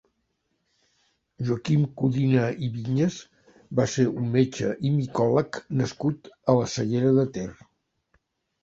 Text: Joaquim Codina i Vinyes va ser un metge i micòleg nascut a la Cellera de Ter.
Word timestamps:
Joaquim 1.49 1.83
Codina 2.01 2.47
i 2.69 2.69
Vinyes 2.79 3.19
va 3.81 3.87
ser 3.97 4.07
un 4.23 4.33
metge 4.39 4.73
i 4.91 4.95
micòleg 4.97 5.63
nascut 5.83 6.33
a 6.55 6.59
la 6.63 6.69
Cellera 6.75 7.15
de 7.21 7.31
Ter. 7.39 7.51